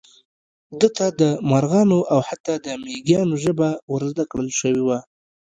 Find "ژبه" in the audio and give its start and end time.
3.43-3.69